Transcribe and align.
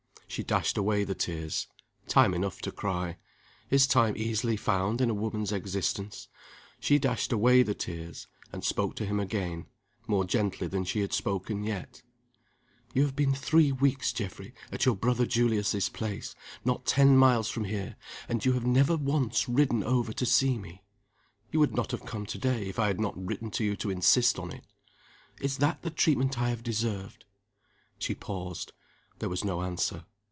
She 0.27 0.43
dashed 0.43 0.77
away 0.77 1.03
the 1.03 1.13
tears 1.13 1.67
time 2.07 2.33
enough 2.33 2.61
to 2.61 2.71
cry, 2.71 3.17
is 3.69 3.85
time 3.85 4.13
easily 4.15 4.55
found 4.55 5.01
in 5.01 5.09
a 5.09 5.13
woman's 5.13 5.51
existence 5.51 6.29
she 6.79 6.97
dashed 6.97 7.33
away 7.33 7.63
the 7.63 7.75
tears, 7.75 8.27
and 8.53 8.63
spoke 8.63 8.95
to 8.95 9.05
him 9.05 9.19
again, 9.19 9.65
more 10.07 10.23
gently 10.23 10.67
than 10.67 10.85
she 10.85 11.01
had 11.01 11.11
spoken 11.11 11.65
yet. 11.65 12.01
"You 12.93 13.01
have 13.01 13.13
been 13.13 13.35
three 13.35 13.73
weeks, 13.73 14.13
Geoffrey, 14.13 14.53
at 14.71 14.85
your 14.85 14.95
brother 14.95 15.25
Julius's 15.25 15.89
place, 15.89 16.33
not 16.63 16.85
ten 16.85 17.17
miles 17.17 17.49
from 17.49 17.65
here; 17.65 17.97
and 18.29 18.45
you 18.45 18.53
have 18.53 18.65
never 18.65 18.95
once 18.95 19.49
ridden 19.49 19.83
over 19.83 20.13
to 20.13 20.25
see 20.25 20.57
me. 20.57 20.81
You 21.51 21.59
would 21.59 21.75
not 21.75 21.91
have 21.91 22.05
come 22.05 22.25
to 22.27 22.37
day, 22.37 22.69
if 22.69 22.79
I 22.79 22.87
had 22.87 23.01
not 23.01 23.21
written 23.21 23.51
to 23.51 23.65
you 23.65 23.75
to 23.75 23.89
insist 23.89 24.39
on 24.39 24.53
it. 24.53 24.63
Is 25.41 25.57
that 25.57 25.81
the 25.81 25.89
treatment 25.89 26.39
I 26.39 26.47
have 26.51 26.63
deserved?" 26.63 27.25
She 27.99 28.15
paused. 28.15 28.71
There 29.19 29.27
was 29.27 29.43
no 29.43 29.61
answer. 29.61 30.05